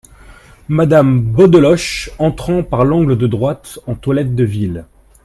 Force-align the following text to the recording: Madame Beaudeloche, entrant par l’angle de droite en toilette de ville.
Madame 0.67 1.21
Beaudeloche, 1.21 2.09
entrant 2.17 2.63
par 2.63 2.85
l’angle 2.85 3.15
de 3.19 3.27
droite 3.27 3.77
en 3.85 3.93
toilette 3.93 4.33
de 4.33 4.43
ville. 4.43 4.85